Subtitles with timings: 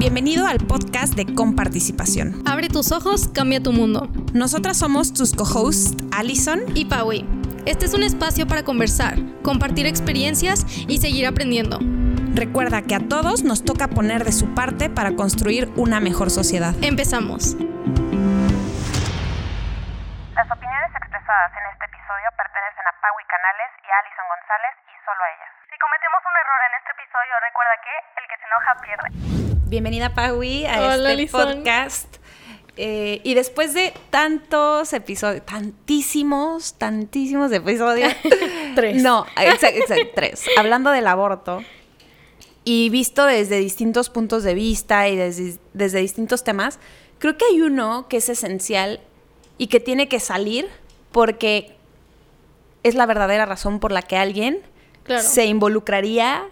[0.00, 2.42] Bienvenido al podcast de Comparticipación.
[2.46, 4.08] Abre tus ojos, cambia tu mundo.
[4.32, 7.28] Nosotras somos tus co-hosts, Allison y Paui.
[7.66, 11.80] Este es un espacio para conversar, compartir experiencias y seguir aprendiendo.
[12.34, 16.74] Recuerda que a todos nos toca poner de su parte para construir una mejor sociedad.
[16.80, 17.52] Empezamos.
[20.32, 22.59] Las opiniones expresadas en este episodio pertenecen
[23.00, 25.52] Paui Canales y a Alison González y solo a ellas.
[25.72, 29.08] Si cometemos un error en este episodio, recuerda que el que se enoja pierde.
[29.70, 32.16] Bienvenida Paui a este podcast.
[32.76, 38.14] Eh, y después de tantos episodios, tantísimos, tantísimos episodios.
[38.74, 39.02] tres.
[39.02, 40.46] No, exacto, tres.
[40.58, 41.64] Hablando del aborto
[42.64, 46.78] y visto desde distintos puntos de vista y desde, desde distintos temas,
[47.18, 49.00] creo que hay uno que es esencial
[49.56, 50.70] y que tiene que salir
[51.12, 51.79] porque
[52.82, 54.60] es la verdadera razón por la que alguien
[55.20, 56.44] se involucraría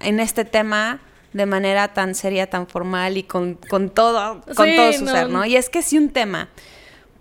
[0.00, 1.00] en este tema
[1.32, 5.44] de manera tan seria, tan formal y con, todo, con todo su ser, ¿no?
[5.44, 6.48] Y es que si un tema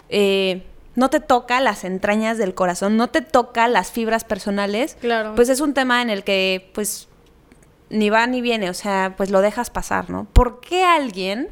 [0.07, 0.63] eh,
[0.95, 4.97] no te toca las entrañas del corazón, no te toca las fibras personales,
[5.35, 7.09] pues es un tema en el que, pues,
[7.89, 10.25] ni va ni viene, o sea, pues lo dejas pasar, ¿no?
[10.31, 11.49] ¿Por qué alguien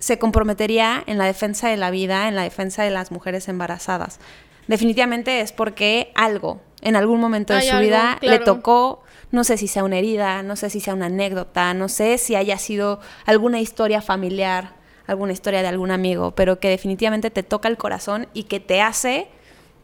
[0.00, 4.18] se comprometería en la defensa de la vida, en la defensa de las mujeres embarazadas.
[4.70, 9.66] Definitivamente es porque algo en algún momento de su vida le tocó, no sé si
[9.66, 13.58] sea una herida, no sé si sea una anécdota, no sé si haya sido alguna
[13.58, 14.74] historia familiar,
[15.08, 18.80] alguna historia de algún amigo, pero que definitivamente te toca el corazón y que te
[18.80, 19.26] hace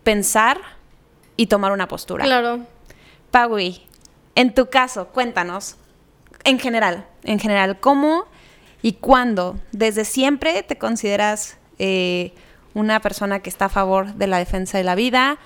[0.05, 0.61] pensar
[1.37, 2.25] y tomar una postura.
[2.25, 2.61] Claro.
[3.33, 3.83] Paui,
[4.37, 5.79] en tu caso, cuéntanos,
[6.45, 8.27] en general, en general, ¿cómo
[8.83, 12.35] y cuándo desde siempre te consideras eh,
[12.77, 15.39] una persona que está a favor de la defensa de la vida.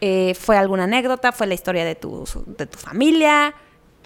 [0.00, 1.32] Eh, ¿Fue alguna anécdota?
[1.32, 3.54] ¿Fue la historia de tu, de tu familia?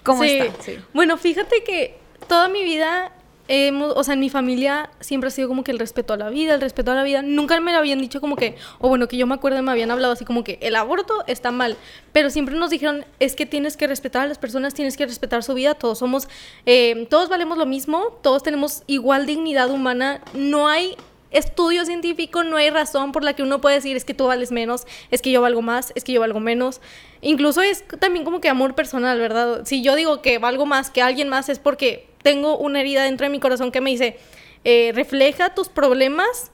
[0.03, 0.51] ¿Cómo está?
[0.91, 1.95] Bueno, fíjate que
[2.27, 3.11] toda mi vida
[3.47, 6.55] o sea, en mi familia siempre ha sido como que el respeto a la vida,
[6.55, 7.21] el respeto a la vida.
[7.21, 9.91] Nunca me lo habían dicho como que, o bueno, que yo me acuerdo, me habían
[9.91, 11.77] hablado así como que el aborto está mal.
[12.11, 15.43] Pero siempre nos dijeron, es que tienes que respetar a las personas, tienes que respetar
[15.43, 15.75] su vida.
[15.75, 16.27] Todos somos,
[16.65, 20.21] eh, todos valemos lo mismo, todos tenemos igual dignidad humana.
[20.33, 20.95] No hay
[21.37, 24.51] estudio científico, no hay razón por la que uno puede decir es que tú vales
[24.51, 26.81] menos, es que yo valgo más, es que yo valgo menos.
[27.21, 29.61] Incluso es también como que amor personal, ¿verdad?
[29.65, 33.25] Si yo digo que valgo más que alguien más es porque tengo una herida dentro
[33.25, 34.17] de mi corazón que me dice,
[34.63, 36.51] eh, refleja tus problemas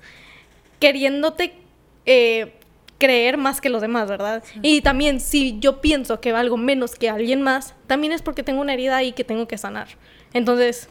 [0.80, 1.53] queriéndote
[2.06, 2.53] eh,
[2.97, 4.44] creer más que los demás, ¿verdad?
[4.62, 8.62] Y también si yo pienso que valgo menos que alguien más, también es porque tengo
[8.62, 9.88] una herida ahí que tengo que sanar.
[10.34, 10.90] Entonces,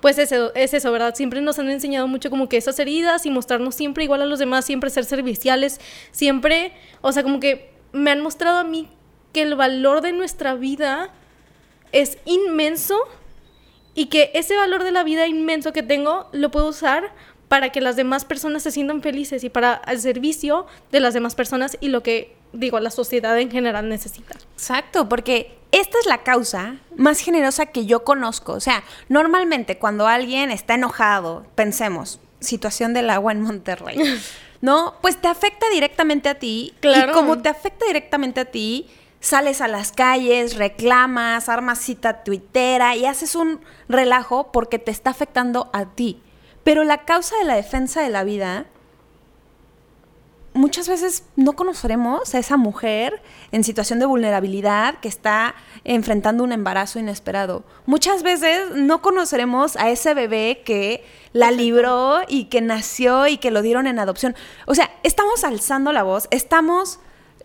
[0.00, 1.14] pues eso, es eso, ¿verdad?
[1.14, 4.38] Siempre nos han enseñado mucho como que esas heridas y mostrarnos siempre igual a los
[4.38, 5.80] demás, siempre ser serviciales,
[6.12, 8.88] siempre, o sea, como que me han mostrado a mí
[9.32, 11.10] que el valor de nuestra vida
[11.92, 12.96] es inmenso
[13.94, 17.12] y que ese valor de la vida inmenso que tengo lo puedo usar
[17.48, 21.34] para que las demás personas se sientan felices y para el servicio de las demás
[21.34, 24.36] personas y lo que digo la sociedad en general necesita.
[24.54, 28.52] Exacto, porque esta es la causa más generosa que yo conozco.
[28.52, 33.98] O sea, normalmente cuando alguien está enojado, pensemos, situación del agua en Monterrey,
[34.60, 34.94] ¿no?
[35.00, 36.74] Pues te afecta directamente a ti.
[36.80, 37.12] Claro.
[37.12, 38.88] Y como te afecta directamente a ti,
[39.20, 45.10] sales a las calles, reclamas, armas cita tuitera y haces un relajo porque te está
[45.10, 46.22] afectando a ti.
[46.68, 48.66] Pero la causa de la defensa de la vida,
[50.52, 56.52] muchas veces no conoceremos a esa mujer en situación de vulnerabilidad que está enfrentando un
[56.52, 57.64] embarazo inesperado.
[57.86, 63.50] Muchas veces no conoceremos a ese bebé que la libró y que nació y que
[63.50, 64.36] lo dieron en adopción.
[64.66, 67.00] O sea, estamos alzando la voz, estamos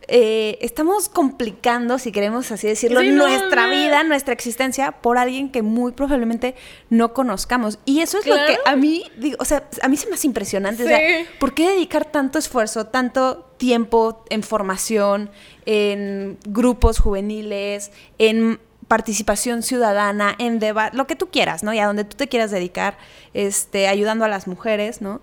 [0.08, 5.92] eh, estamos complicando, si queremos así decirlo, nuestra vida, nuestra existencia por alguien que muy
[5.94, 6.56] probablemente
[6.90, 7.80] no conozcamos.
[7.86, 10.28] Y eso es lo que a mí, digo, o sea, a mí se me hace
[10.28, 10.84] impresionante.
[10.84, 11.00] O sea,
[11.40, 15.30] ¿por qué dedicar tanto esfuerzo, tanto tiempo en formación,
[15.66, 21.74] en grupos juveniles, en participación ciudadana, en debate, lo que tú quieras, ¿no?
[21.74, 22.98] Y a donde tú te quieras dedicar,
[23.34, 25.22] este, ayudando a las mujeres, ¿no?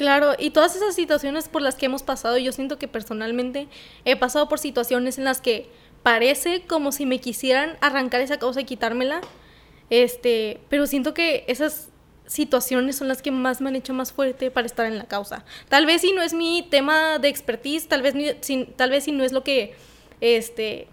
[0.00, 3.68] Claro, y todas esas situaciones por las que hemos pasado, yo siento que personalmente
[4.06, 5.68] he pasado por situaciones en las que
[6.02, 9.20] parece como si me quisieran arrancar esa causa y quitármela,
[9.90, 11.90] este, pero siento que esas
[12.24, 15.44] situaciones son las que más me han hecho más fuerte para estar en la causa.
[15.68, 19.12] Tal vez si no es mi tema de expertise, tal vez, si, tal vez si
[19.12, 19.74] no es lo que,
[20.22, 20.88] este,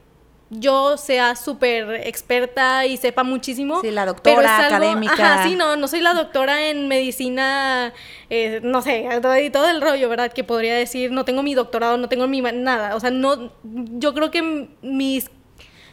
[0.50, 3.82] yo sea súper experta y sepa muchísimo.
[3.82, 5.14] Sí, la doctora académica.
[5.14, 7.94] Ajá, sí, no, no soy la doctora en medicina,
[8.30, 9.08] eh, no sé,
[9.44, 10.32] y todo el rollo, ¿verdad?
[10.32, 12.96] Que podría decir, no tengo mi doctorado, no tengo mi nada.
[12.96, 15.30] O sea, no, yo creo que mis,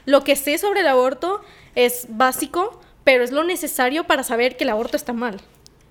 [0.04, 1.40] lo que sé sobre el aborto
[1.74, 5.40] es básico, pero es lo necesario para saber que el aborto está mal.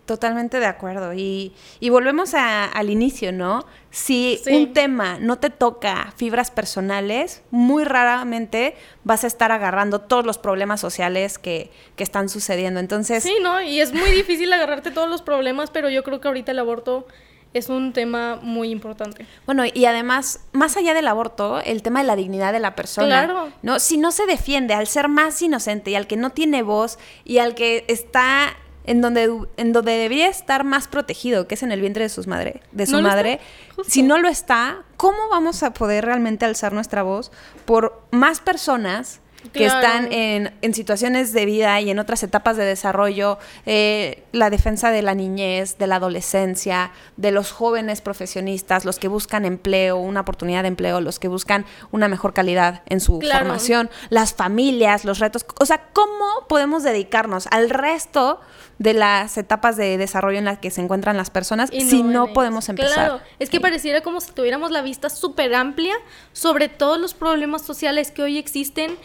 [0.06, 1.14] Totalmente de acuerdo.
[1.14, 3.66] Y, y volvemos a- al inicio, ¿no?
[3.90, 4.54] Si Sí.
[4.54, 10.38] un tema no te toca fibras personales, muy raramente vas a estar agarrando todos los
[10.38, 12.82] problemas sociales que, que están sucediendo.
[12.82, 13.62] Entonces, Sí, ¿no?
[13.62, 17.08] Y es muy difícil agarrarte todos los problemas, pero yo creo que ahorita el aborto
[17.54, 19.26] es un tema muy importante.
[19.46, 23.08] Bueno, y además, más allá del aborto, el tema de la dignidad de la persona.
[23.08, 23.50] Claro.
[23.62, 23.80] ¿no?
[23.80, 27.38] Si no se defiende al ser más inocente y al que no tiene voz y
[27.38, 31.82] al que está en donde, en donde debería estar más protegido, que es en el
[31.82, 33.40] vientre de, sus madre, de su No madre,
[33.88, 37.32] si no lo está, ¿cómo vamos a poder realmente alzar nuestra voz
[37.66, 39.20] por más personas?
[39.52, 39.86] que Claro.
[39.86, 44.90] están en, en situaciones de vida y en otras etapas de desarrollo, eh, la defensa
[44.90, 50.22] de la niñez, de la adolescencia, de los jóvenes profesionistas, los que buscan empleo, una
[50.22, 53.44] oportunidad de empleo, los que buscan una mejor calidad en su Claro.
[53.44, 55.46] formación, las familias, los retos.
[55.60, 58.40] O sea, ¿cómo podemos dedicarnos al resto
[58.84, 62.34] de las etapas de desarrollo en las que se encuentran las personas Y si no,
[62.34, 62.94] podemos empezar?
[62.94, 65.96] Claro, es que pareciera como si tuviéramos la vista súper amplia
[66.34, 68.98] sobre todos los problemas sociales que hoy existen,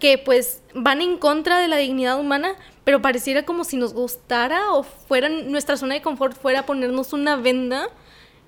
[0.00, 4.72] que pues van en contra de la dignidad humana, pero pareciera como si nos gustara
[4.72, 7.86] o fuera nuestra zona de confort fuera ponernos una venda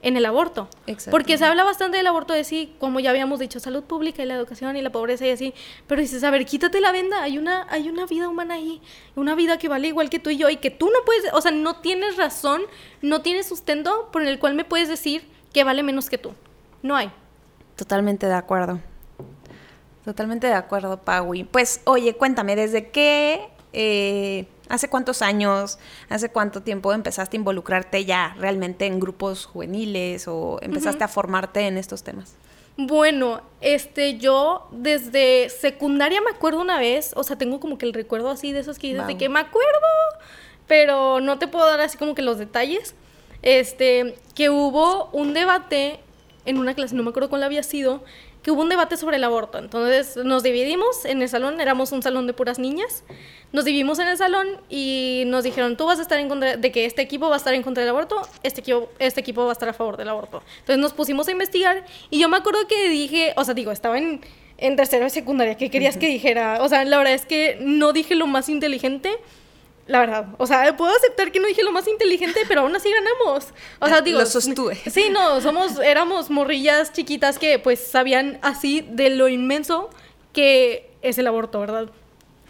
[0.02, 0.68] en el aborto.
[0.86, 1.10] Exacto.
[1.10, 4.26] Porque se habla bastante del aborto de sí, como ya habíamos dicho, salud pública y
[4.26, 5.54] la educación y la pobreza y así,
[5.86, 8.80] pero dices, a ver, quítate la venda, hay una, hay una vida humana ahí,
[9.14, 11.40] una vida que vale igual que tú y yo y que tú no puedes, o
[11.40, 12.62] sea, no tienes razón,
[13.02, 16.32] no tienes sustento por el cual me puedes decir que vale menos que tú.
[16.82, 17.10] No hay.
[17.74, 18.80] Totalmente de acuerdo.
[20.04, 21.44] Totalmente de acuerdo, Paui.
[21.44, 25.78] Pues, oye, cuéntame, ¿desde qué, eh, hace cuántos años,
[26.08, 31.66] hace cuánto tiempo empezaste a involucrarte ya realmente en grupos juveniles o empezaste a formarte
[31.66, 32.34] en estos temas?
[32.76, 37.94] Bueno, este, yo desde secundaria me acuerdo una vez, o sea, tengo como que el
[37.94, 39.70] recuerdo así de esos que dices de que me acuerdo,
[40.66, 42.94] pero no te puedo dar así como que los detalles.
[43.42, 46.00] Este, que hubo un debate
[46.46, 48.02] en una clase, no me acuerdo cuál había sido,
[48.46, 49.58] que hubo un debate sobre el aborto.
[49.58, 53.02] Entonces nos dividimos en el salón, éramos un salón de puras niñas.
[53.52, 56.70] Nos dividimos en el salón y nos dijeron, tú vas a estar en contra de
[56.70, 59.48] que este equipo va a estar en contra del aborto, este equipo, este equipo va
[59.48, 60.44] a estar a favor del aborto.
[60.60, 63.98] Entonces nos pusimos a investigar y yo me acuerdo que dije, o sea, digo, estaba
[63.98, 64.20] en,
[64.58, 66.62] en tercero de secundaria, ¿qué querías que dijera?
[66.62, 69.10] O sea, la verdad es que no dije lo más inteligente.
[69.86, 72.90] La verdad, o sea, puedo aceptar que no dije lo más inteligente, pero aún así
[72.90, 73.52] ganamos.
[73.78, 74.74] O sea, digo, Lo sostuve.
[74.90, 79.90] Sí, no, somos, éramos morrillas chiquitas que pues sabían así de lo inmenso
[80.32, 81.88] que es el aborto, ¿verdad?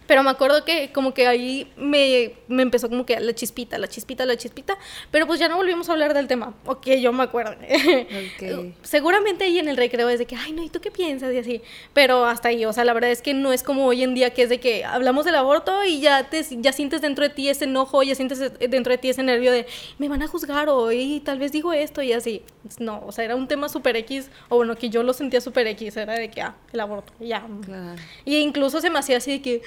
[0.07, 3.89] Pero me acuerdo que como que ahí me, me empezó como que la chispita, la
[3.89, 4.79] chispita, la chispita,
[5.11, 7.57] pero pues ya no volvimos a hablar del tema, ok, yo me acuerdo.
[8.83, 11.33] Seguramente ahí en el recreo es de que, ay, no, ¿y tú qué piensas?
[11.35, 11.63] Y así,
[11.93, 14.31] pero hasta ahí, o sea, la verdad es que no es como hoy en día
[14.31, 17.49] que es de que hablamos del aborto y ya, te, ya sientes dentro de ti
[17.49, 19.67] ese enojo, ya sientes dentro de ti ese nervio de,
[19.99, 22.43] me van a juzgar o y tal vez digo esto y así.
[22.79, 25.67] No, o sea, era un tema súper X, o bueno, que yo lo sentía súper
[25.69, 27.47] X, era de que, ah, el aborto, ya.
[27.65, 28.01] Claro.
[28.25, 29.63] Y incluso se me hacía así de que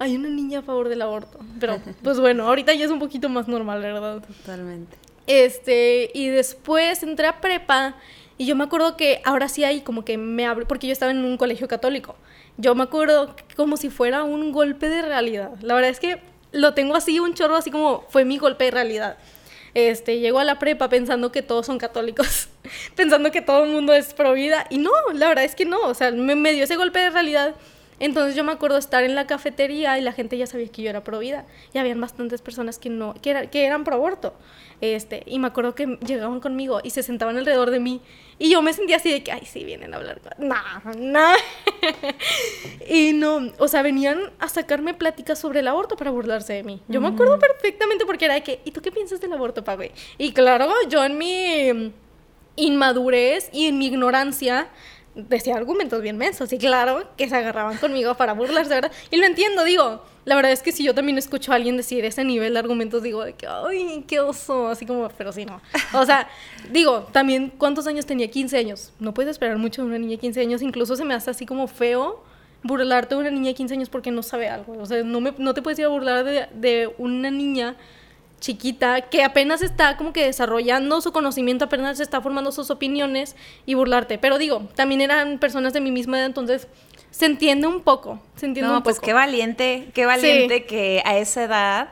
[0.00, 1.38] hay una niña a favor del aborto.
[1.60, 4.22] Pero, pues bueno, ahorita ya es un poquito más normal, ¿verdad?
[4.26, 4.96] Totalmente.
[5.26, 7.94] Este, y después entré a prepa
[8.36, 11.12] y yo me acuerdo que ahora sí hay como que me abre, porque yo estaba
[11.12, 12.16] en un colegio católico.
[12.56, 15.50] Yo me acuerdo como si fuera un golpe de realidad.
[15.60, 18.70] La verdad es que lo tengo así, un chorro, así como fue mi golpe de
[18.70, 19.18] realidad.
[19.74, 22.48] Este, llego a la prepa pensando que todos son católicos,
[22.96, 25.78] pensando que todo el mundo es pro vida, y no, la verdad es que no,
[25.82, 27.54] o sea, me, me dio ese golpe de realidad.
[28.00, 30.90] Entonces yo me acuerdo estar en la cafetería y la gente ya sabía que yo
[30.90, 34.34] era pro vida, y habían bastantes personas que no, que, era- que eran pro aborto.
[34.80, 38.00] Este, y me acuerdo que llegaban conmigo y se sentaban alrededor de mí.
[38.38, 40.18] Y yo me sentía así de que, ay, sí, vienen a hablar.
[40.38, 40.56] No,
[40.96, 41.32] no.
[42.88, 46.80] y no, o sea, venían a sacarme pláticas sobre el aborto para burlarse de mí.
[46.88, 49.76] Yo me acuerdo perfectamente porque era de que, ¿y tú qué piensas del aborto, pa,
[49.76, 49.92] güey?
[50.16, 51.92] Y claro, yo en mi
[52.56, 54.68] inmadurez y en mi ignorancia
[55.28, 58.92] decía argumentos bien mensos y claro que se agarraban conmigo para burlarse, ¿verdad?
[59.10, 62.04] Y lo entiendo, digo, la verdad es que si yo también escucho a alguien decir
[62.04, 65.60] ese nivel de argumentos, digo de que, ay, qué oso, así como, pero sí, no.
[65.94, 66.28] O sea,
[66.70, 68.30] digo, también, ¿cuántos años tenía?
[68.30, 68.92] 15 años.
[68.98, 71.46] No puedes esperar mucho de una niña de 15 años, incluso se me hace así
[71.46, 72.22] como feo
[72.62, 74.76] burlarte de una niña de 15 años porque no sabe algo.
[74.78, 77.76] O sea, no, me, no te puedes ir a burlar de, de una niña
[78.40, 83.74] chiquita que apenas está como que desarrollando su conocimiento, apenas está formando sus opiniones y
[83.74, 84.18] burlarte.
[84.18, 86.66] Pero digo, también eran personas de mi misma edad, entonces
[87.10, 88.20] se entiende un poco.
[88.36, 89.06] Se entiende No, un pues poco.
[89.06, 91.88] qué valiente, qué valiente que a esa edad,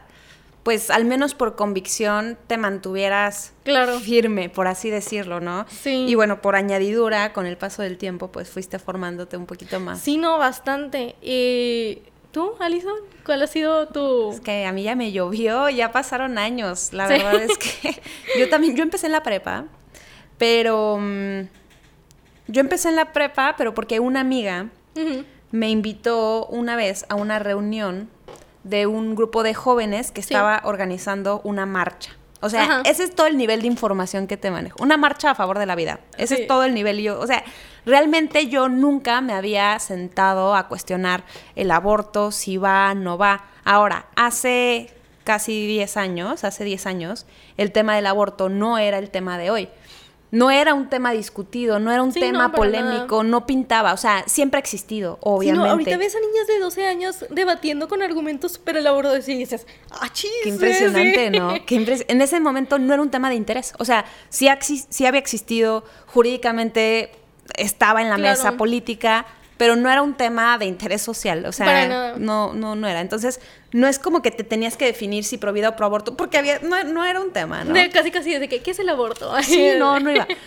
[0.63, 3.99] pues al menos por convicción te mantuvieras Claro.
[4.01, 5.67] firme, por así decirlo, ¿no?
[5.69, 6.07] Sí.
[6.09, 10.01] Y bueno, por añadidura, con el paso del tiempo, pues fuiste formándote un poquito más.
[10.01, 11.15] Sí, no, bastante.
[11.23, 12.95] Y ¿Tú, Alison?
[13.29, 14.33] ¿Cuál ha sido tu...?
[14.33, 16.95] Es que a mí ya me llovió, ya pasaron años.
[16.95, 17.13] La Sí.
[17.13, 18.01] verdad es que
[18.39, 19.67] yo también, yo empecé en la prepa,
[20.39, 21.41] pero mm,
[22.47, 24.69] yo empecé en la prepa, pero porque una amiga
[25.51, 28.09] me invitó una vez a una reunión
[28.65, 30.33] de un grupo de jóvenes que Sí.
[30.33, 32.13] estaba organizando una marcha.
[32.41, 32.83] O sea, Ajá.
[32.87, 34.83] ese es todo el nivel de información que te manejo.
[34.83, 36.01] Una marcha a favor de la vida.
[36.17, 36.43] Ese Sí.
[36.43, 37.01] es todo el nivel.
[37.01, 37.45] Y Yo, o sea,
[37.87, 41.25] realmente yo nunca me había sentado a cuestionar
[41.57, 43.45] el aborto, si va, no va.
[43.65, 44.93] Ahora, hace
[45.25, 49.51] casi 10 años, hace 10 años, el tema del aborto no era el tema de
[49.51, 49.69] hoy.
[50.31, 52.83] No era un tema discutido, no era un Sí, tema no, para nada.
[52.91, 55.65] polémico, no pintaba, o sea, siempre ha existido, Sí, obviamente.
[55.67, 59.67] no, ahorita ves a niñas de 12 años debatiendo con argumentos súper elaborados y dices,
[59.91, 60.31] ¡ah, chis!
[60.43, 61.39] Qué impresionante, sí".
[61.39, 61.55] ¿no?
[61.67, 63.73] Qué impres- en ese momento no era un tema de interés.
[63.79, 67.11] O sea, sí, ha sí había existido, jurídicamente
[67.57, 68.37] estaba en la Claro.
[68.37, 69.27] mesa política,
[69.57, 71.45] pero no era un tema de interés social.
[71.47, 73.01] O sea, no, no, no era.
[73.01, 73.41] Entonces,
[73.73, 76.39] no es como que te tenías que definir si pro vida o pro aborto, porque
[76.39, 77.75] había, no, no era un tema, ¿no?
[77.75, 79.33] De casi casi de que, ¿qué es el aborto?
[79.43, 80.27] Sí, no, no iba.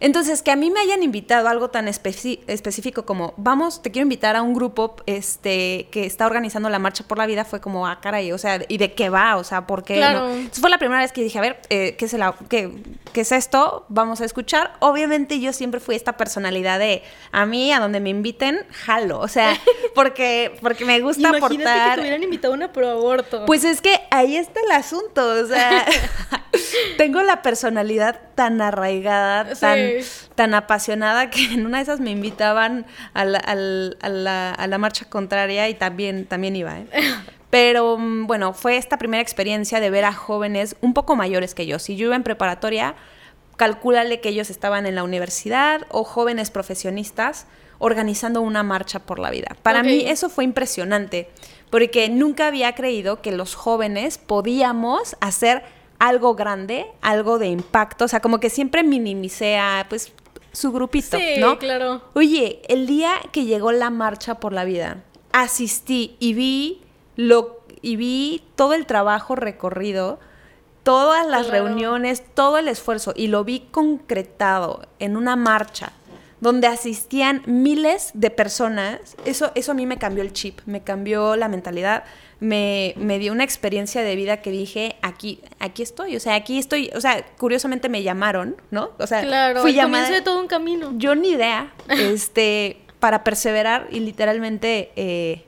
[0.00, 4.04] Entonces, que a mí me hayan invitado a algo tan específico como, vamos, te quiero
[4.04, 7.86] invitar a un grupo este, que está organizando la Marcha por la Vida, fue como,
[7.86, 9.36] ah, caray, o sea, ¿y de qué va?
[9.36, 9.96] O sea, ¿por qué?
[9.96, 10.20] Claro.
[10.28, 10.30] no?
[10.34, 12.70] Entonces, fue la primera vez que dije, a ver, eh, ¿qué, es el au- qué,
[13.12, 13.86] qué es esto?
[13.88, 14.74] Vamos a escuchar.
[14.80, 19.20] Obviamente yo siempre fui esta personalidad de, a mí, a donde me inviten, jalo.
[19.20, 19.56] O sea,
[19.94, 21.88] porque, porque me gusta Imagínate aportar...
[21.90, 23.44] que te hubieran invitado a una pro aborto.
[23.46, 25.84] Pues es que ahí está el asunto, o sea,
[26.96, 29.60] tengo la personalidad tan arraigada, Sí.
[29.60, 29.78] tan,
[30.34, 34.66] tan apasionada que en una de esas me invitaban a la, al- a la- a
[34.66, 36.86] la marcha contraria y también, también iba, ¿eh?
[37.50, 41.66] Pero mm, bueno, fue esta primera experiencia de ver a jóvenes un poco mayores que
[41.66, 41.78] yo.
[41.78, 42.96] Si yo iba en preparatoria,
[43.56, 47.46] calcúlale que ellos estaban en la universidad o jóvenes profesionistas
[47.78, 49.56] organizando una marcha por la vida.
[49.62, 51.28] Para mí eso fue impresionante,
[51.70, 55.62] porque nunca había creído que los jóvenes podíamos hacer
[55.98, 60.12] algo grande, algo de impacto, o sea, como que siempre minimicé a, pues,
[60.52, 61.58] su grupito, sí, ¿no?
[61.58, 62.02] claro.
[62.14, 66.80] Oye, el día que llegó la marcha por la vida, asistí y vi
[67.16, 70.18] lo y vi todo el trabajo recorrido,
[70.84, 71.66] todas las Claro.
[71.66, 75.92] reuniones, todo el esfuerzo y lo vi concretado en una marcha
[76.40, 79.16] donde asistían miles de personas.
[79.24, 82.04] Eso eso a mí me cambió el chip, me cambió la mentalidad.
[82.40, 86.58] Me, me dio una experiencia de vida que dije, aquí, aquí estoy, o sea, aquí
[86.58, 88.90] estoy, o sea, curiosamente me llamaron, ¿no?
[88.98, 90.92] O sea, Claro, fui llamada comienzo de todo un camino.
[90.96, 95.44] yo ni idea, este, para perseverar y literalmente eh,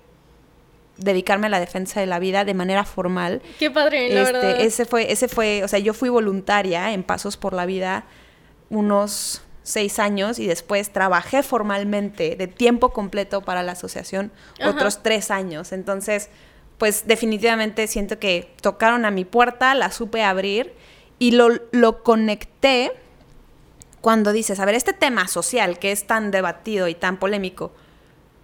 [0.96, 3.42] dedicarme a la defensa de la vida de manera formal.
[3.58, 4.50] Qué padre, la verdad.
[4.50, 8.04] Este, ese fue, ese fue, o sea, yo fui voluntaria en Pasos por la Vida
[8.70, 14.70] unos seis años y después trabajé formalmente de tiempo completo para la asociación Ajá.
[14.70, 15.72] otros tres años.
[15.72, 16.30] Entonces,
[16.78, 20.74] pues definitivamente siento que tocaron a mi puerta, la supe abrir
[21.18, 22.92] y lo, lo conecté
[24.00, 27.72] cuando dices, a ver, este tema social que es tan debatido y tan polémico,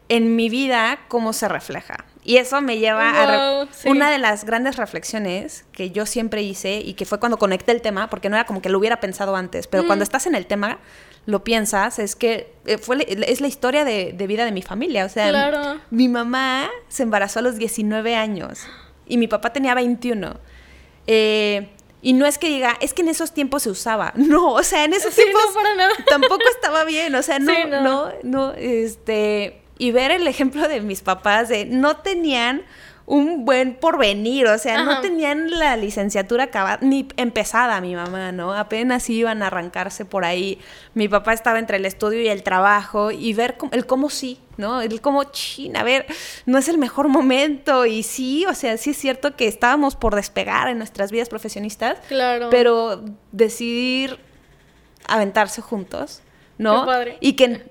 [0.08, 2.04] en mi vida, ¿cómo se refleja?
[2.24, 3.66] Y eso me lleva a...
[3.72, 3.88] sí.
[3.88, 7.80] Una de las grandes reflexiones que yo siempre hice y que fue cuando conecté el
[7.80, 9.86] tema, porque no era como que lo hubiera pensado antes, pero Mm.
[9.86, 10.78] cuando estás en el tema,
[11.26, 15.04] lo piensas, es que eh, fue, es la historia de, de vida de mi familia.
[15.04, 15.80] O sea, Claro.
[15.90, 18.60] mi mamá se embarazó a los 19 años
[19.06, 20.34] y mi papá tenía 21.
[21.06, 21.68] Eh,
[22.04, 24.12] y no es que diga, es que en esos tiempos se usaba.
[24.16, 25.92] No, o sea, en esos Sí, tiempos no, para nada.
[26.08, 27.14] tampoco estaba bien.
[27.14, 28.12] O sea, no, Sí, no, no.
[28.24, 29.60] no, este.
[29.78, 32.62] Y ver el ejemplo de mis papás de no tenían
[33.04, 38.54] un buen porvenir, o sea, no tenían la licenciatura acabada, ni empezada mi mamá, ¿no?
[38.54, 40.58] Apenas iban a arrancarse por ahí.
[40.94, 44.38] Mi papá estaba entre el estudio y el trabajo y ver cómo- el cómo sí,
[44.56, 44.80] ¿no?
[44.80, 46.06] El cómo, chin, a ver,
[46.46, 50.14] no es el mejor momento y sí, o sea, sí es cierto que estábamos por
[50.14, 52.50] despegar en nuestras vidas profesionistas, Claro.
[52.50, 54.18] pero decidir
[55.08, 56.22] aventarse juntos,
[56.58, 56.82] ¿no?
[56.82, 57.16] Qué padre.
[57.20, 57.70] Y que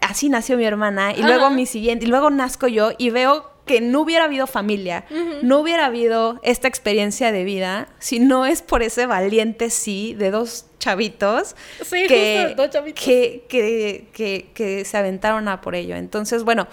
[0.00, 1.28] así nació mi hermana y Ajá.
[1.28, 5.04] luego mi siguiente y luego nazco yo y veo que no hubiera habido familia,
[5.42, 10.32] no hubiera habido esta experiencia de vida si no es por ese valiente sí de
[10.32, 13.04] dos chavitos Sí, que, justo, dos chavitos.
[13.04, 15.94] que, que, que- que se aventaron a por ello.
[15.94, 16.66] Entonces, bueno,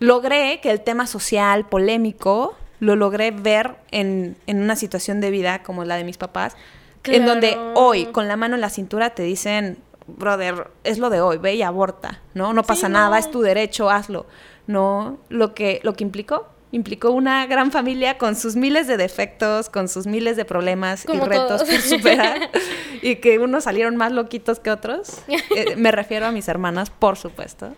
[0.00, 5.62] logré que el tema social, polémico, lo logré ver en, en una situación de vida
[5.62, 6.56] como la de mis papás,
[7.04, 11.20] en donde hoy, con la mano en la cintura, te dicen, brother, es lo de
[11.20, 12.52] hoy, ve y aborta, ¿no?
[12.52, 13.16] No pasa Sí, nada, no.
[13.16, 14.26] es tu derecho, hazlo.
[14.70, 19.68] No, lo que, lo que implicó, implicó una gran familia con sus miles de defectos,
[19.68, 21.68] con sus miles de problemas Como y retos todos.
[21.68, 22.50] por superar,
[23.02, 25.22] y que unos salieron más loquitos que otros.
[25.28, 27.74] Eh, me refiero a mis hermanas, por supuesto.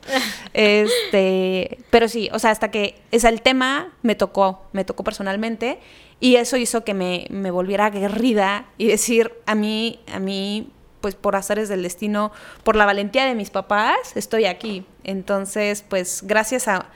[0.53, 5.79] Este, pero sí, o sea, hasta que, sea, el tema me tocó, me tocó personalmente,
[6.21, 10.71] y eso hizo que me, me volviera aguerrida y decir, a mí, a mí,
[11.03, 12.33] pues por azares del destino,
[12.65, 14.87] por la valentía de mis papás, estoy aquí.
[15.05, 16.87] Entonces, pues gracias a,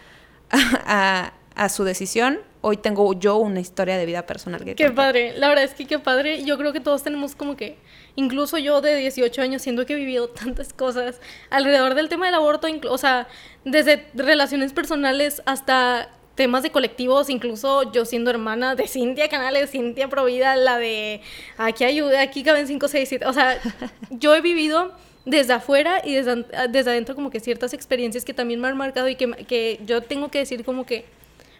[0.86, 4.64] a, a su decisión, hoy tengo yo una historia de vida personal.
[4.64, 5.06] Que Qué contar.
[5.06, 6.42] padre, la verdad es que qué padre.
[6.44, 7.78] Yo creo que todos tenemos como que,
[8.16, 11.20] incluso yo de 18 años, siento que he vivido tantas cosas
[11.50, 13.28] alrededor del tema del aborto, o sea,
[13.64, 20.08] desde relaciones personales hasta temas de colectivos, incluso yo siendo hermana de Cintia Canales, Cintia
[20.08, 21.20] Provida, la de
[21.56, 23.58] aquí ayuda, aquí caben 5, 6, 7, o sea,
[24.10, 24.92] yo he vivido
[25.24, 29.08] desde afuera y desde, desde adentro como que ciertas experiencias que también me han marcado
[29.08, 31.04] y que, que yo tengo que decir como que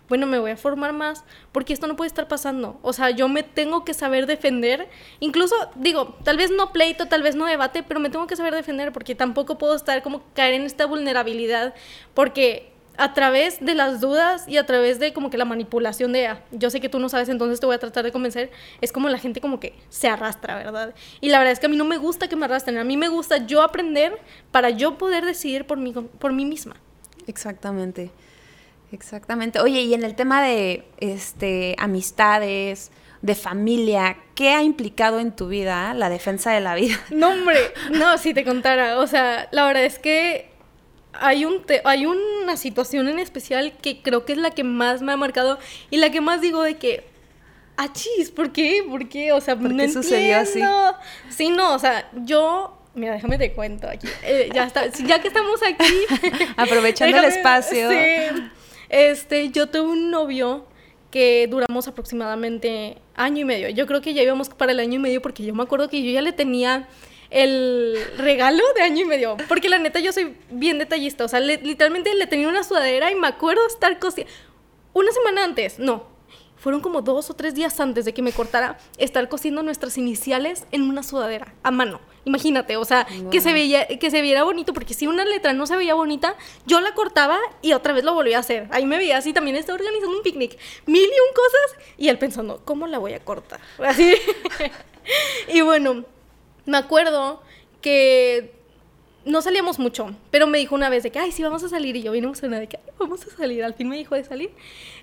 [0.08, 2.78] bueno, me voy a formar más porque esto no puede estar pasando.
[2.82, 4.88] O sea, yo me tengo que saber defender.
[5.18, 8.54] Incluso, digo, tal vez no pleito, tal vez no debate, pero me tengo que saber
[8.54, 11.74] defender porque tampoco puedo estar como caer en esta vulnerabilidad
[12.14, 16.26] porque a través de las dudas y a través de como que la manipulación de,
[16.28, 18.50] ah, yo sé que tú no sabes, entonces te voy a tratar de convencer,
[18.80, 20.94] es como la gente como que se arrastra, ¿verdad?
[21.20, 22.96] Y la verdad es que a mí no me gusta que me arrastren, a mí
[22.96, 24.18] me gusta yo aprender
[24.50, 26.76] para yo poder decidir por mí, por mí misma.
[27.26, 28.10] Exactamente.
[28.92, 29.60] Exactamente.
[29.60, 35.48] Oye, y en el tema de este amistades, de familia, ¿qué ha implicado en tu
[35.48, 36.96] vida la defensa de la vida?
[37.10, 37.58] No, hombre,
[37.90, 40.50] no, si te contara, o sea, la verdad es que
[41.20, 45.02] hay, un te- hay una situación en especial que creo que es la que más
[45.02, 45.58] me ha marcado
[45.90, 47.04] y la que más digo de que,
[47.76, 48.84] ah, chis, ¿por qué?
[48.88, 49.32] ¿Por qué?
[49.32, 50.60] O sea, ¿Por no qué sucedió así?
[51.28, 55.28] Sí, no, o sea, yo, mira, déjame te cuento aquí, eh, ya está, ya que
[55.28, 55.92] estamos aquí.
[56.56, 57.90] Aprovechando el espacio.
[57.90, 57.96] Sí,
[58.88, 60.66] este, yo tuve un novio
[61.10, 63.68] que duramos aproximadamente año y medio.
[63.70, 66.02] Yo creo que ya íbamos para el año y medio porque yo me acuerdo que
[66.02, 66.88] yo ya le tenía
[67.30, 69.36] el regalo de año y medio.
[69.48, 71.24] Porque la neta yo soy bien detallista.
[71.24, 74.32] O sea, le- literalmente le tenía una sudadera y me acuerdo estar cosiendo.
[74.92, 76.14] Una semana antes, no.
[76.58, 80.64] Fueron como dos o tres días antes de que me cortara estar cosiendo nuestras iniciales
[80.72, 82.00] en una sudadera a mano.
[82.24, 85.66] Imagínate, o sea, que se veía, que se viera bonito, porque si una letra no
[85.66, 86.34] se veía bonita,
[86.64, 88.66] yo la cortaba y otra vez lo volvía a hacer.
[88.72, 92.18] Ahí me veía así, también estaba organizando un picnic, mil y un cosas, y él
[92.18, 93.60] pensando, ¿cómo la voy a cortar?
[93.78, 94.14] Así.
[95.48, 96.04] y bueno,
[96.66, 97.42] me acuerdo
[97.80, 98.54] que
[99.24, 101.96] no salíamos mucho, pero me dijo una vez de que, ay, sí, vamos a salir.
[101.96, 103.64] Y yo vine emocionada de que, "Ay, vamos a salir.
[103.64, 104.50] Al fin me dijo de salir.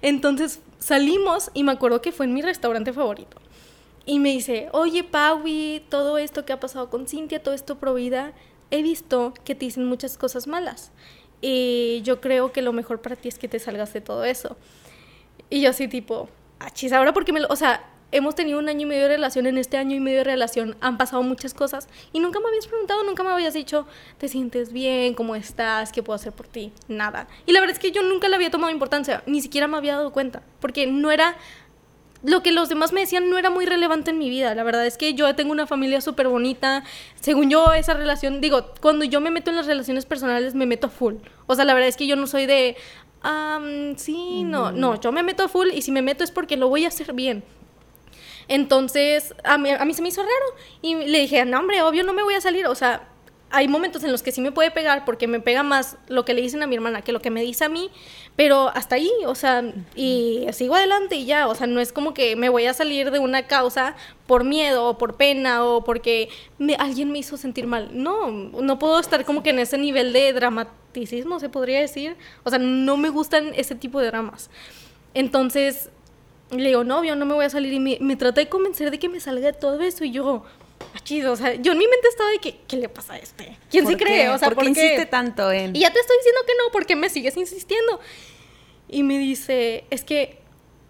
[0.02, 3.38] Entonces salimos y me acuerdo que fue en mi restaurante favorito.
[4.06, 7.98] Y me dice, oye, Paui, todo esto que ha pasado con Cintia, todo esto pro
[7.98, 10.92] he visto que te dicen muchas cosas malas.
[11.42, 14.58] Y yo creo que lo mejor para ti es que te salgas de todo eso.
[15.50, 17.48] Y yo así tipo, achis, ahora porque me lo...
[17.50, 20.20] O sea, hemos tenido un año y medio de relación, en este año y medio
[20.20, 23.88] de relación han pasado muchas cosas y nunca me habías preguntado, nunca me habías dicho,
[24.20, 25.16] ¿te sientes bien?
[25.16, 25.92] ¿Cómo estás?
[25.92, 26.72] ¿Qué puedo hacer por ti?
[26.88, 27.28] Nada.
[27.46, 29.96] Y la verdad es que yo nunca le había tomado importancia, ni siquiera me había
[29.96, 31.36] dado cuenta, porque no era...
[32.26, 34.56] Lo que los demás me decían no era muy relevante en mi vida.
[34.56, 36.86] La verdad es que yo tengo una familia súper bonita.
[37.20, 40.88] Según yo, esa relación, digo, cuando yo me meto en las relaciones personales, me meto
[40.88, 41.16] full.
[41.48, 42.78] O sea, la verdad es que yo no soy de,
[43.24, 46.70] "Am, sí, no, no, yo me meto full y si me meto es porque lo
[46.70, 47.44] voy a hacer bien.
[48.48, 50.56] Entonces, a mí, a mí se me hizo raro.
[50.82, 52.68] Y le dije, no, hombre, obvio no me voy a salir.
[52.68, 53.08] O sea,
[53.54, 56.34] hay momentos en los que sí me puede pegar porque me pega más lo que
[56.34, 57.92] le dicen a mi hermana que lo que me dice a mí.
[58.36, 59.64] Pero hasta ahí, o sea,
[59.96, 61.48] y sigo adelante y ya.
[61.48, 64.90] O sea, no es como que me voy a salir de una causa por miedo
[64.90, 66.30] o por pena o porque
[66.80, 67.92] alguien me hizo sentir mal.
[67.94, 72.18] No, no puedo estar como que en ese nivel de dramaticismo, se podría decir.
[72.44, 74.50] O sea, no me gustan ese tipo de dramas.
[75.14, 75.92] Entonces,
[76.62, 77.74] le digo, no, yo no me voy a salir.
[77.74, 80.04] Y me, me trata de convencer de que me salga de todo eso.
[80.04, 80.44] Y yo,
[80.94, 83.18] ah, chido, o sea, yo en mi mente estaba de que, ¿qué le pasa a
[83.18, 83.58] este?
[83.70, 84.30] ¿Quién se ¿Por cree?
[84.30, 84.70] O sea, ¿por ¿por qué?
[84.70, 85.76] insiste tanto en...?
[85.76, 88.00] Y ya te estoy diciendo que no, ¿por qué me sigues insistiendo?
[88.90, 90.40] Y me dice, es que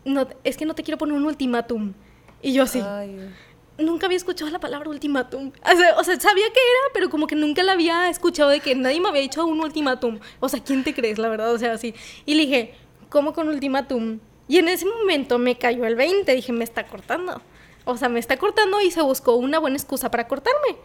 [0.06, 1.93] no, es que no te quiero poner un ultimátum.
[2.41, 3.30] Y yo así, Ay,
[3.78, 5.52] nunca había escuchado la palabra ultimátum.
[5.63, 8.60] O sea, o sea, sabía que era, pero como que nunca la había escuchado de
[8.60, 10.19] que nadie me había dicho un ultimátum.
[10.39, 11.54] O sea, ¿quién te crees, la verdad?
[11.54, 11.95] O sea, así.
[12.26, 12.73] Y le dije,
[13.10, 14.19] ¿cómo con ultimátum?
[14.48, 17.42] Y en ese momento me cayó el 20, dije, me está cortando.
[17.86, 20.78] O sea, me está cortando y se buscó una buena excusa para cortarme.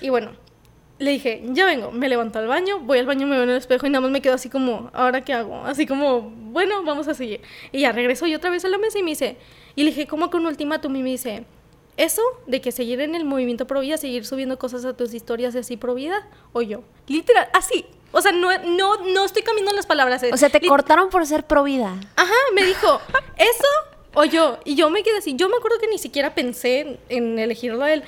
[0.00, 0.32] Y bueno,
[0.98, 3.56] le dije, ya vengo, me levanto al baño, voy al baño, me veo en el
[3.56, 5.64] espejo y nada más me quedo así como, ¿ahora qué hago?
[5.64, 7.40] Así como, bueno, vamos a seguir.
[7.72, 9.36] Y ya regreso yo otra vez a la mesa y me dice,
[9.76, 10.94] y le dije, ¿cómo con ultimátum?
[10.96, 11.44] Y me dice,
[11.96, 15.54] eso de que seguir en el movimiento pro vida, seguir subiendo cosas a tus historias
[15.54, 16.82] y así pro vida, o yo.
[17.06, 17.86] Literal, así.
[18.12, 20.22] O sea, no, no, no estoy cambiando las palabras.
[20.32, 21.94] O sea, te cortaron por ser pro vida.
[22.16, 23.00] Ajá, me dijo,
[23.36, 23.68] ¿eso
[24.14, 24.58] o yo?
[24.64, 25.34] Y yo me quedé así.
[25.36, 28.02] Yo me acuerdo que ni siquiera pensé en, en elegirlo a él.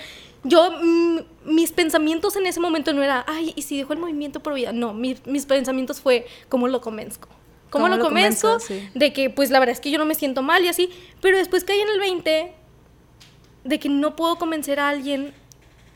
[0.45, 4.41] Yo, mm, mis pensamientos en ese momento no era, ay, ¿y si dejo el movimiento
[4.41, 4.73] por vida?
[4.73, 7.29] No, mi- mis pensamientos fue, ¿cómo lo convenzco?
[7.71, 8.59] ¿Cómo, ¿Cómo lo lo convenzo?
[8.59, 8.67] convenzo?
[8.67, 8.89] Sí.
[8.95, 10.91] De que, pues, la verdad es que yo no me siento mal y así.
[11.21, 12.53] Pero después caí en el 20
[13.65, 15.33] de que no puedo convencer a alguien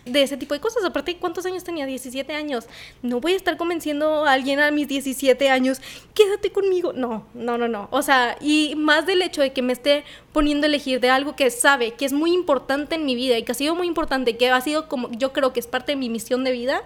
[0.07, 0.85] de ese tipo de cosas.
[0.85, 1.85] Aparte, ¿cuántos años tenía?
[1.85, 2.67] 17 años.
[3.03, 5.81] No voy a estar convenciendo a alguien a mis 17 años,
[6.15, 6.93] quédate conmigo.
[6.93, 7.89] No, no, no, no.
[7.91, 11.37] O sea, y más del hecho de que me esté poniendo a elegir de algo
[11.37, 14.37] que sabe que es muy importante en mi vida y que ha sido muy importante,
[14.37, 16.83] que ha sido como, yo creo que es parte de mi misión de vida,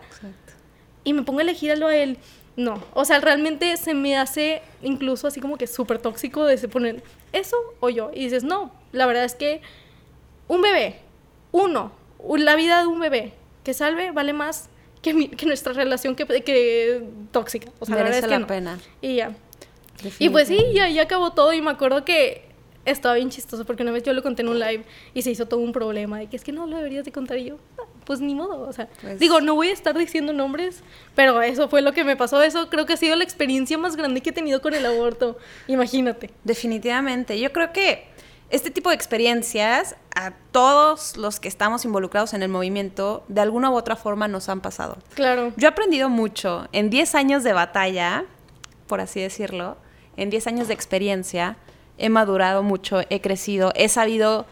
[1.05, 2.19] y me pongo a elegirlo a él.
[2.57, 6.69] No, o sea, realmente se me hace incluso así como que súper tóxico de se
[6.69, 7.03] poner
[7.33, 8.11] eso o yo.
[8.13, 9.63] Y dices, no, la verdad es que
[10.49, 11.01] un bebé,
[11.53, 11.93] uno,
[12.39, 13.33] la vida de un bebé
[13.65, 14.69] que salve vale más
[15.03, 17.03] que, mi- que nuestra relación que, que
[17.33, 17.71] tóxica.
[17.79, 18.47] O sea, la Merece verdad es la que no.
[18.47, 18.79] pena.
[19.01, 19.35] Y ya.
[20.19, 22.49] Y pues sí, ya, ya acabó todo y me acuerdo que
[22.87, 25.47] estaba bien chistoso porque una vez yo lo conté en un live y se hizo
[25.47, 27.83] todo un problema de que es que no lo deberías de contar y yo, "Ah,
[28.07, 30.83] pues ni modo, o sea, Pues- digo, no voy a estar diciendo nombres,
[31.15, 33.97] pero eso fue lo que me pasó, eso creo que ha sido la experiencia más
[33.97, 35.37] grande que he tenido con el aborto,
[35.69, 36.31] imagínate.
[36.45, 37.39] Definitivamente.
[37.39, 38.05] Yo creo que
[38.49, 39.95] este tipo de experiencias
[40.27, 44.49] a todos los que estamos involucrados en el movimiento, de alguna u otra forma nos
[44.49, 44.99] han pasado.
[45.15, 45.53] Claro.
[45.57, 48.25] Yo he aprendido mucho en 10 años de batalla,
[48.87, 49.77] por así decirlo,
[50.17, 51.57] en 10 años de experiencia,
[51.97, 54.47] he madurado mucho, he crecido, he sabido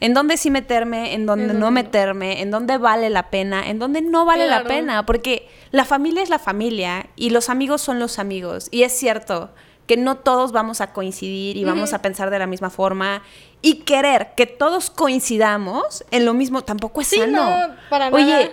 [0.00, 1.70] en dónde sí meterme, en dónde En no dónde no.
[1.70, 6.22] meterme, en dónde vale la pena, en dónde no vale la pena, porque la familia
[6.22, 8.68] es la familia y los amigos son los amigos.
[8.70, 9.50] Y es cierto
[9.86, 13.22] que no todos vamos a coincidir y vamos a pensar de la misma forma
[13.64, 17.48] y querer que todos coincidamos en lo mismo tampoco es Sí, sano.
[17.68, 18.48] no, para Oye, nada.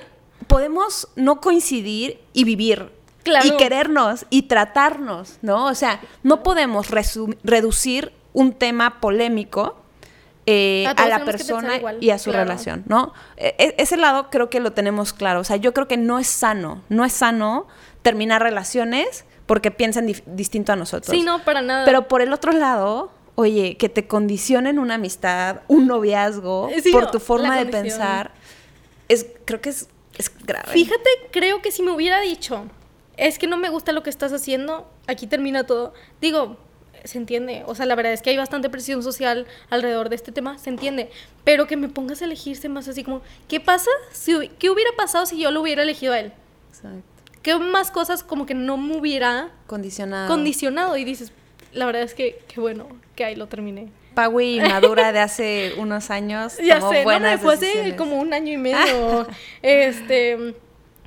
[0.47, 2.89] podemos no coincidir y vivir.
[3.23, 3.45] Claro.
[3.45, 5.65] Y querernos y tratarnos, ¿no?
[5.65, 6.87] O sea, no podemos
[7.43, 9.75] reducir un tema polémico
[10.47, 12.45] eh, A a, la persona y a su claro.
[12.45, 13.13] relación, ¿no?
[13.37, 15.41] E- e- ese lado creo que lo tenemos claro.
[15.41, 17.67] O sea, yo creo que no es sano, no es sano
[18.01, 21.15] terminar relaciones porque piensan distinto a nosotros.
[21.15, 21.85] Sí, no, para nada.
[21.85, 26.91] Pero por el otro lado, oye, que te condicionen una amistad, un noviazgo, Eh, sí,
[26.91, 28.31] por tu forma de pensar,
[29.07, 30.71] es, creo que es, es grave.
[30.71, 32.65] Fíjate, creo que si me hubiera dicho,
[33.17, 35.93] es que no me gusta lo que estás haciendo, aquí termina todo.
[36.19, 36.57] Digo,
[37.03, 37.63] se entiende.
[37.65, 40.69] O sea, la verdad es que hay bastante presión social alrededor de este tema, se
[40.69, 41.09] entiende.
[41.43, 43.89] Pero que me pongas a elegirse más así como, ¿qué pasa?
[44.11, 46.33] Si, ¿Qué hubiera pasado si yo lo hubiera elegido a él?
[46.69, 47.01] Exacto.
[47.41, 50.27] ¿Qué más cosas como que no me hubiera Condicionado.
[50.27, 50.95] condicionado?
[50.95, 51.31] Y dices,
[51.73, 53.87] la verdad es que, qué bueno que ahí lo terminé.
[54.13, 57.95] Paui Madura de hace unos años Ya tomó sé, no me buenas fue hace decisiones.
[57.95, 59.27] como un año y medio.
[59.61, 60.55] este,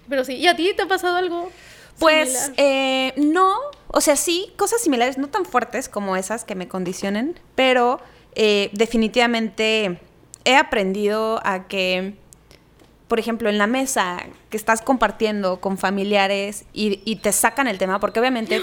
[0.09, 1.51] pero sí, ¿y a ti te ha pasado algo?
[1.99, 3.55] Pues eh, no,
[3.89, 8.01] o sea, sí, cosas similares, no tan fuertes como esas que me condicionen, pero
[8.35, 10.01] eh, definitivamente
[10.45, 12.15] he aprendido a que,
[13.07, 17.79] por ejemplo, en la mesa que estás compartiendo con familiares y, y te sacan el
[17.79, 18.61] tema, porque obviamente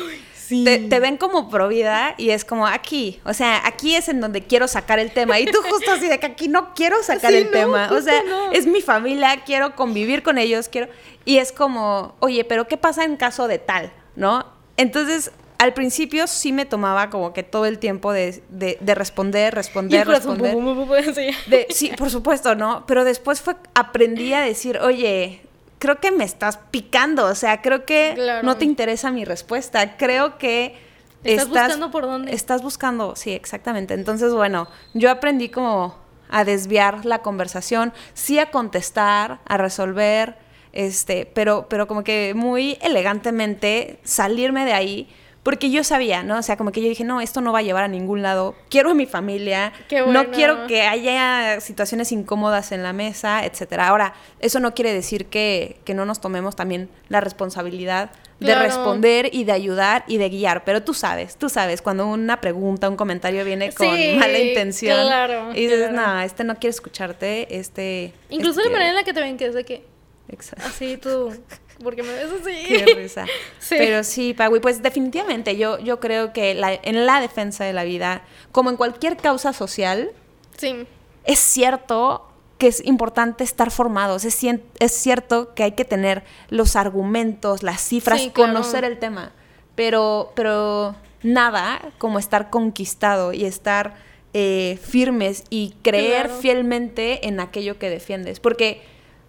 [0.64, 4.20] te, te ven como pro vida y es como aquí, o sea, aquí es en
[4.22, 7.32] donde quiero sacar el tema y tú justo así de que aquí no quiero sacar
[7.32, 8.52] Sí, el no, tema, o sea, no.
[8.52, 10.88] es mi familia, quiero convivir con ellos, quiero...
[11.26, 13.92] Y es como, oye, pero ¿qué pasa en caso de tal?
[14.16, 14.46] ¿No?
[14.78, 19.54] Entonces, al principio sí me tomaba como que todo el tiempo de, de- de responder,
[19.54, 20.54] responder, responder.
[20.54, 21.30] pum, pum, pum, pum, sí.
[21.48, 22.84] De- sí, por supuesto, ¿no?
[22.88, 25.44] Pero después fue, aprendí a decir, oye,
[25.82, 28.44] creo que me estás picando, o sea, creo que Claro.
[28.46, 30.76] no te interesa mi respuesta, creo que...
[31.24, 32.34] Estás buscando por dónde.
[32.36, 33.96] Estás buscando, sí, exactamente.
[33.96, 35.96] Entonces, bueno, yo aprendí como
[36.30, 40.36] a desviar la conversación, sí a contestar, a resolver,
[40.72, 45.10] este, pero, pero como que muy elegantemente salirme de ahí,
[45.43, 46.38] porque yo sabía, ¿no?
[46.38, 48.56] O sea, como que yo dije, no, esto no va a llevar a ningún lado,
[48.69, 50.25] quiero a mi familia, Qué no bueno.
[50.32, 53.88] quiero que haya situaciones incómodas en la mesa, etcétera.
[53.88, 58.62] Ahora, eso no quiere decir que, que no nos tomemos también la responsabilidad de Claro.
[58.63, 62.89] responder y de ayudar y de guiar, pero tú sabes, tú sabes, cuando una pregunta,
[62.89, 66.13] un comentario viene con Sí, mala intención claro, y dices, claro.
[66.15, 68.13] no, este no quiere escucharte, este...
[68.30, 69.86] Incluso este la manera en la que te ven, que es de que,
[70.27, 70.65] Exacto.
[70.67, 71.32] así tú,
[71.84, 72.65] porque me ves así.
[72.67, 73.26] Qué risa.
[73.60, 73.76] Sí.
[73.78, 77.84] Pero sí, Pagui, pues definitivamente yo, yo creo que la- en la defensa de la
[77.84, 80.12] vida, como en cualquier causa social,
[80.58, 80.86] Sí,
[81.24, 84.38] es cierto que es importante estar formados, es,
[84.80, 88.54] es cierto que hay que tener los argumentos, las cifras, Sí, claro.
[88.54, 89.32] conocer el tema,
[89.76, 93.96] pero, pero nada como estar conquistado y estar
[94.34, 96.39] eh, firmes y creer Claro.
[96.41, 98.82] fielmente en aquello que defiendes, porque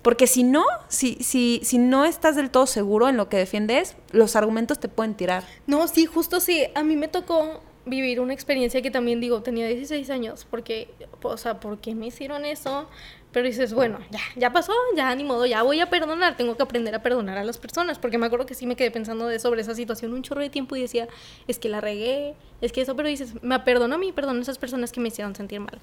[0.03, 3.97] Porque si no, si, si, si no estás del todo seguro en lo que defiendes,
[4.11, 5.45] los argumentos te pueden tirar.
[5.67, 6.65] No, sí, justo sí.
[6.75, 10.89] A mí me tocó vivir una experiencia que también digo, tenía 16 años, porque,
[11.23, 12.89] o sea, ¿por qué me hicieron eso?
[13.33, 16.63] Pero dices, bueno, ya, ya pasó, ya ni modo, ya voy a perdonar, tengo que
[16.63, 19.63] aprender a perdonar a las personas, porque me acuerdo que sí me quedé pensando sobre
[19.63, 21.09] esa situación un chorro de tiempo y decía,
[21.49, 24.43] es que la regué, es que eso, pero dices, me perdono a mí, perdono a
[24.43, 25.79] esas personas que me hicieron sentir mal.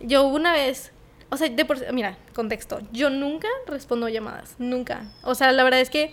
[0.00, 0.92] Yo una vez,
[1.34, 5.12] o sea, de por, mira, contexto, yo nunca respondo llamadas, nunca.
[5.24, 6.12] O sea, la verdad es que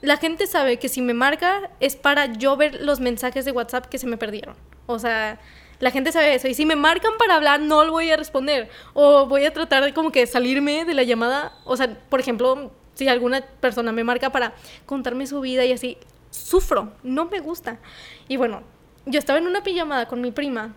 [0.00, 3.86] la gente sabe que si me marca es para yo ver los mensajes de WhatsApp
[3.86, 4.56] que se me perdieron.
[4.86, 5.38] O sea,
[5.78, 6.48] la gente sabe eso.
[6.48, 8.68] Y si me marcan para hablar, no lo voy a responder.
[8.94, 11.52] O voy a tratar de como que salirme de la llamada.
[11.64, 14.54] O sea, por ejemplo, si alguna persona me marca para
[14.86, 15.98] contarme su vida y así,
[16.30, 17.78] sufro, no me gusta.
[18.26, 18.64] Y bueno,
[19.06, 20.74] yo estaba en una pijamada con mi prima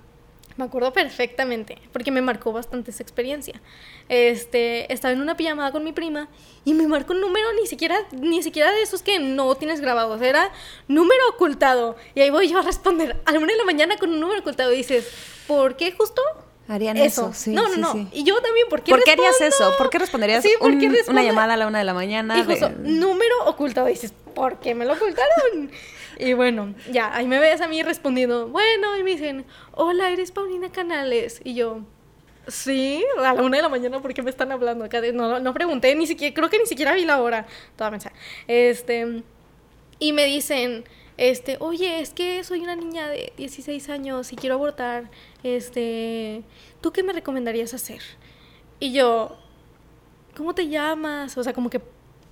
[0.58, 3.62] me acuerdo perfectamente, porque me marcó bastante esa experiencia.
[4.08, 6.30] Este, estaba en una pijamada con mi prima
[6.64, 10.22] y me marcó un número ni siquiera, ni siquiera de esos que no tienes grabados,
[10.22, 10.52] era
[10.88, 11.96] número ocultado.
[12.14, 14.40] Y ahí voy yo a responder a la una de la mañana con un número
[14.40, 15.08] ocultado y dices,
[15.48, 16.22] ¿por qué justo?
[16.68, 17.52] Harían eso, sí.
[17.52, 18.10] No, no, no.
[18.12, 19.76] Y yo también, ¿por qué ¿Por qué harías eso?
[19.78, 22.40] ¿Por qué responderías sí, ¿por qué una llamada a la una de la mañana?
[22.40, 23.88] Y justo, número ocultado.
[23.88, 25.70] Y dices, ¿por qué me lo ocultaron?
[26.18, 30.32] Y bueno, ya, ahí me ves a mí respondiendo, bueno, y me dicen, hola, eres
[30.32, 31.42] Paulina Canales.
[31.44, 31.82] Y yo,
[32.48, 34.86] sí, a la una de la mañana, ¿por qué me están hablando?
[34.86, 38.16] Acá no, no pregunté, ni siquiera, creo que ni siquiera vi la hora, toda mensaje.
[38.48, 39.24] Este,
[40.00, 40.86] y me dicen,
[41.18, 45.10] este, oye, es que soy una niña de 16 años y quiero abortar,
[45.44, 46.44] este,
[46.82, 48.02] ¿tú qué me recomendarías hacer?
[48.80, 49.38] Y yo,
[50.36, 51.38] ¿cómo te llamas?
[51.38, 51.82] O sea, como que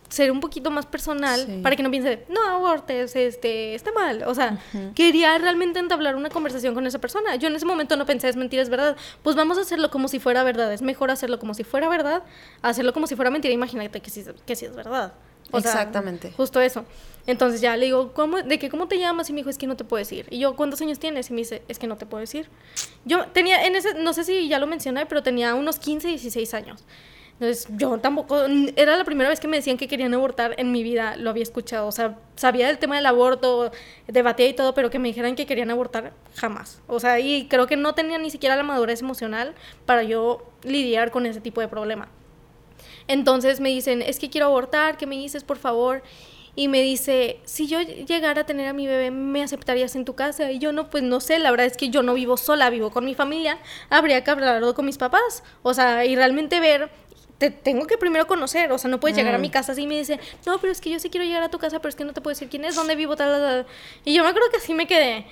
[0.09, 4.23] ser un poquito más personal para que no piense, no abortes, este, está mal.
[4.27, 4.59] O sea,
[4.95, 7.35] quería realmente entablar una conversación con esa persona.
[7.35, 8.95] Yo en ese momento no pensé, es mentira, es verdad.
[9.23, 10.71] Pues vamos a hacerlo como si fuera verdad.
[10.71, 12.23] Es mejor hacerlo como si fuera verdad,
[12.61, 13.53] hacerlo como si fuera mentira.
[13.53, 15.13] Imagínate que sí, que sí es verdad.
[15.51, 16.31] Exactamente.
[16.35, 16.85] justo eso.
[17.25, 19.29] Entonces ya le digo, ¿cómo, ¿de qué cómo te llamas?
[19.29, 20.25] Y me dijo, es que no te puedo decir.
[20.29, 21.29] Y yo, ¿cuántos años tienes?
[21.29, 22.49] Y me dice, es que no te puedo decir.
[23.05, 26.53] Yo tenía, en ese, no sé si ya lo mencioné, pero tenía unos 15, 16
[26.53, 26.83] años.
[27.33, 28.41] Entonces, yo tampoco,
[28.75, 31.43] era la primera vez que me decían que querían abortar en mi vida, lo había
[31.43, 33.71] escuchado, o sea, sabía del tema del aborto,
[34.07, 36.81] debatía y todo, pero que me dijeran que querían abortar, jamás.
[36.87, 41.11] O sea, y creo que no tenía ni siquiera la madurez emocional para yo lidiar
[41.11, 42.07] con ese tipo de problema.
[43.07, 46.03] Entonces me dicen, es que quiero abortar, ¿qué me dices, por favor?
[46.55, 50.13] y me dice, si yo llegara a tener a mi bebé, ¿me aceptarías en tu
[50.13, 50.51] casa?
[50.51, 52.91] Y yo no, pues no sé, la verdad es que yo no vivo sola, vivo
[52.91, 53.57] con mi familia,
[53.89, 56.91] habría que hablarlo con mis papás, o sea, y realmente ver
[57.43, 59.51] te tengo que primero conocer, o sea, no puedes llegar a mi mm.
[59.51, 61.59] casa así y me dice, no, pero es que yo sí quiero llegar a tu
[61.59, 63.67] casa, pero es que no te puedo decir quién es, dónde vivo, tal, tal.
[64.05, 65.25] Y yo me acuerdo que así me quedé.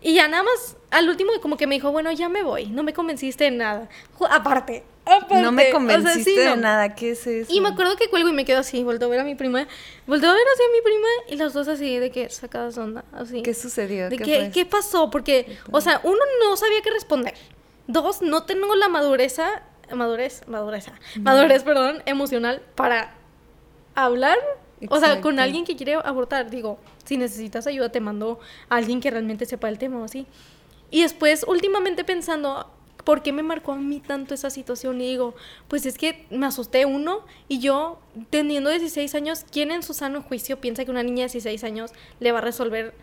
[0.00, 2.82] Y ya nada más, al último como que me dijo, bueno, ya me voy, no
[2.82, 3.88] me convenciste de nada.
[4.28, 5.40] Aparte, aparte.
[5.40, 7.52] No me convenciste de nada, ¿qué es eso?
[7.54, 9.68] Y me acuerdo que cuelgo y me quedo así, vuelto a ver a mi prima,
[10.08, 13.04] vuelto a ver así a mi prima y las dos así de que sacadas onda,
[13.12, 13.42] así.
[13.42, 14.10] ¿Qué sucedió?
[14.10, 15.10] De ¿Qué, ¿qué pasó?
[15.10, 17.34] Porque, o sea, uno no sabía qué responder.
[17.86, 19.62] Dos, no tengo la madureza
[19.94, 20.86] madurez, madurez,
[21.20, 23.14] madurez, perdón, emocional para
[23.94, 24.38] hablar,
[24.88, 29.00] o sea, con alguien que quiere abortar, digo, si necesitas ayuda te mando a alguien
[29.00, 30.26] que realmente sepa el tema o así.
[30.90, 32.70] Y después, últimamente pensando,
[33.04, 35.00] ¿por qué me marcó a mí tanto esa situación?
[35.00, 35.34] Y digo,
[35.68, 37.98] pues es que me asusté uno y yo,
[38.30, 41.92] teniendo 16 años, ¿quién en su sano juicio piensa que una niña de 16 años
[42.20, 42.94] le va a resolver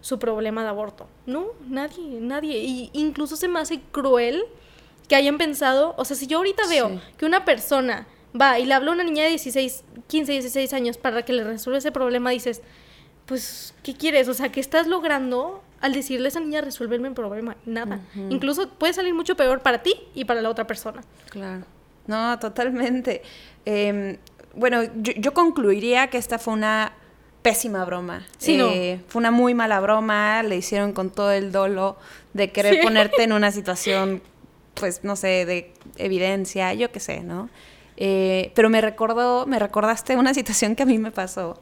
[0.00, 1.08] su problema de aborto?
[1.26, 2.58] No, nadie, nadie.
[2.58, 4.44] Y incluso se me hace cruel
[5.08, 8.06] que hayan pensado, o sea, si yo ahorita veo que una persona
[8.40, 11.44] va y le habla a una niña de 16, 15, 16 años para que le
[11.44, 12.62] resuelva ese problema, dices,
[13.26, 14.28] pues, ¿qué quieres?
[14.28, 17.56] O sea, ¿qué estás logrando al decirle a esa niña resolverme el problema?
[17.64, 18.00] Nada.
[18.30, 21.02] Incluso puede salir mucho peor para ti y para la otra persona.
[21.30, 21.64] Claro.
[22.06, 23.22] No, totalmente.
[23.64, 24.18] Em,
[24.54, 26.92] bueno, yo, concluiría que esta fue una
[27.42, 28.26] pésima broma.
[28.38, 28.68] Sí, no.
[28.68, 31.96] Eh, fue una muy mala broma, le hicieron con todo el dolo
[32.34, 34.22] de querer ponerte en una situación
[34.74, 37.48] pues, no sé, de evidencia, yo qué sé, ¿no?
[37.96, 41.58] Eh, pero me recordó, me recordaste una situación que a mí me pasó.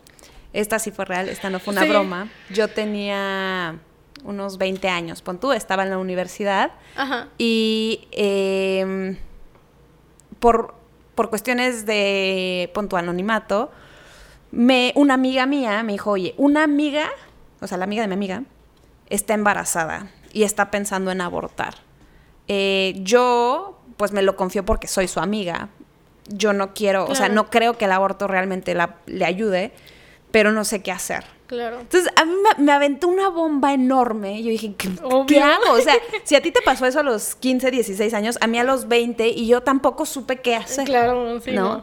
[0.53, 2.29] Esta sí fue real, esta no fue una broma.
[2.51, 3.79] Yo tenía
[4.25, 7.29] unos 20 años, pon tú, estaba en la universidad Ajá.
[7.39, 9.17] y em,
[10.39, 10.75] por,
[11.15, 13.71] por cuestiones de, pon anonimato,
[14.51, 17.09] me, una amiga mía me dijo, oye, una amiga,
[17.61, 18.45] o sea, la amiga de mi amiga,
[19.09, 21.75] está embarazada y está pensando en abortar.
[22.55, 25.71] Eh, yo, pues me lo confío porque soy su amiga.
[26.29, 29.73] Yo no quiero, o sea, no creo que el aborto realmente la, le ayude,
[30.31, 31.25] pero no sé qué hacer.
[31.47, 31.81] Claro.
[31.81, 34.43] Entonces, a mí me, aventó una bomba enorme.
[34.43, 34.89] Yo dije, ¿qué,
[35.41, 35.73] hago?
[35.73, 38.59] O sea, si a ti te pasó eso a los 15, 16 años, a mí
[38.59, 40.85] a los 20, y yo tampoco supe qué hacer.
[40.85, 41.53] Claro, sí.
[41.53, 41.83] ¿no?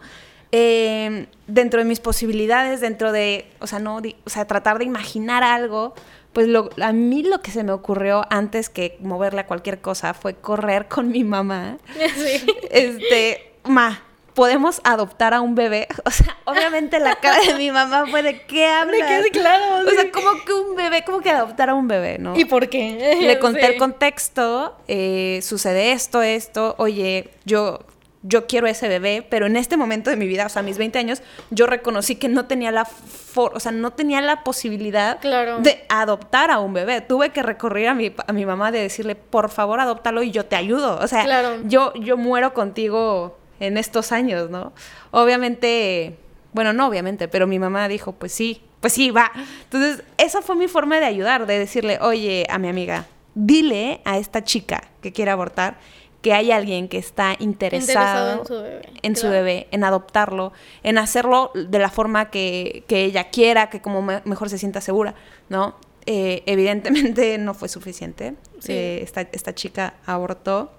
[0.51, 5.43] eh, dentro de mis posibilidades, dentro de, o sea, no, o sea, tratar de imaginar
[5.43, 5.93] algo,
[6.33, 10.13] pues lo, a mí lo que se me ocurrió antes que moverle a cualquier cosa
[10.13, 11.77] fue correr con mi mamá.
[12.15, 12.45] Sí.
[12.69, 14.03] Este, ma,
[14.35, 15.87] podemos adoptar a un bebé.
[16.05, 19.23] O sea, obviamente la cara de mi mamá fue de qué hablas.
[19.23, 19.31] qué?
[19.31, 19.95] Claro, O sí.
[19.95, 22.37] sea, como que un bebé, como que adoptar a un bebé, ¿no?
[22.37, 23.17] ¿Y por qué?
[23.21, 23.65] Le conté Sí.
[23.73, 27.79] el contexto, eh, sucede esto, esto, oye, yo,
[28.21, 30.77] yo quiero ese bebé, pero en este momento de mi vida, o sea, a mis
[30.77, 35.19] 20 años, yo reconocí que no tenía la, for- o sea, no tenía la posibilidad
[35.21, 35.59] Claro.
[35.59, 36.99] de adoptar a un bebé.
[36.99, 40.45] Tuve que recurrir a mi, a mi mamá de decirle, por favor, adóptalo y yo
[40.45, 40.99] te ayudo.
[41.01, 41.57] O sea, Claro.
[41.63, 44.73] yo, yo muero contigo en estos años, ¿no?
[45.11, 46.17] Obviamente,
[46.53, 49.31] bueno, no obviamente, pero mi mamá dijo, pues sí, pues sí, va.
[49.63, 53.05] Entonces, esa fue mi forma de ayudar, de decirle, oye, a mi amiga,
[53.35, 55.77] dile a esta chica que quiere abortar
[56.21, 60.51] que hay alguien que está interesado, Interesado en su bebé, en su bebé, en adoptarlo,
[60.83, 64.81] en hacerlo de la forma que, que ella quiera, que como me- mejor se sienta
[64.81, 65.15] segura,
[65.47, 65.75] ¿no?
[66.05, 68.33] Eh, evidentemente no fue suficiente.
[68.59, 68.73] Sí.
[68.73, 70.71] Eh, esta, esta chica abortó,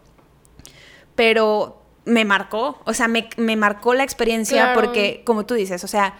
[1.14, 4.80] pero me marcó, o sea, me, me marcó la experiencia Claro.
[4.80, 6.14] porque, como tú dices, o sea,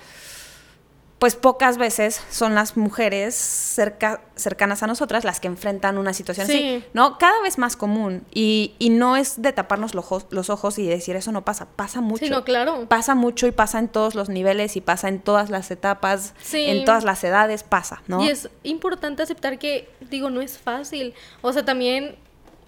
[1.21, 6.47] pues pocas veces son las mujeres cerca, cercanas a nosotras las que enfrentan una situación
[6.47, 6.53] Sí.
[6.55, 7.19] así, ¿no?
[7.19, 10.87] Cada vez más común y, y no es de taparnos los ojos, los ojos y
[10.87, 12.25] decir eso no pasa, pasa mucho.
[12.25, 12.87] Sí, no, claro.
[12.89, 16.65] Pasa mucho y pasa en todos los niveles y pasa en todas las etapas, Sí.
[16.65, 18.25] en todas las edades, pasa, ¿no?
[18.25, 21.13] Y es importante aceptar que, digo, no es fácil.
[21.43, 22.17] O sea, también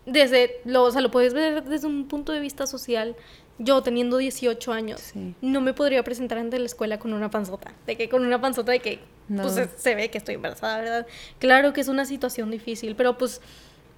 [0.05, 3.17] desde, lo, o sea, lo puedes ver desde un punto de vista social.
[3.59, 5.35] Yo teniendo 18 años, Sí.
[5.41, 7.73] no me podría presentar ante la escuela con una panzota.
[7.87, 9.43] De que con una panzota de que, No.
[9.43, 11.07] pues se, ve que estoy embarazada, ¿verdad?
[11.39, 13.41] Claro que es una situación difícil, pero pues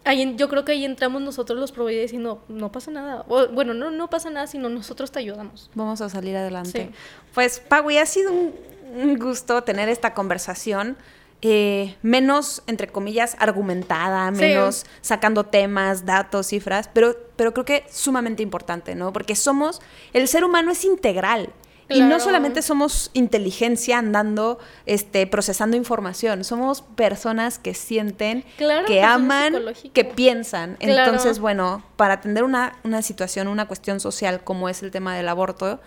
[0.05, 3.25] ahí yo creo que ahí entramos nosotros los proveedores y no, no pasa nada.
[3.29, 5.71] O, bueno, no, no pasa nada, sino nosotros te ayudamos.
[5.75, 6.91] Vamos a salir adelante.
[6.91, 6.91] Sí.
[7.33, 10.97] Pues, Pagui, ha sido un gusto tener esta conversación.
[11.43, 14.41] Eh, menos, entre comillas, argumentada, Sí.
[14.41, 19.13] menos sacando temas, datos, cifras, pero, pero creo que sumamente importante, ¿no?
[19.13, 19.81] Porque somos,
[20.13, 21.51] el ser humano es integral.
[21.87, 29.03] Y no solamente somos inteligencia andando, este, procesando información, somos personas que sienten, Claro, que
[29.03, 29.55] aman,
[29.93, 30.77] que piensan.
[30.81, 31.11] Claro.
[31.13, 35.29] Entonces, bueno, para atender una, una situación, una cuestión social como es el tema del
[35.29, 35.79] aborto